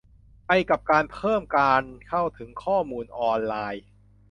[0.47, 3.83] ไปกับการเพิ่มการเข้าถึงข้อมูลออนไลน์?